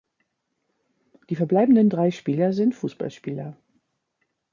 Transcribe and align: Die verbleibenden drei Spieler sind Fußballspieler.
Die 1.29 1.35
verbleibenden 1.35 1.87
drei 1.91 2.09
Spieler 2.09 2.53
sind 2.53 2.73
Fußballspieler. 2.73 3.55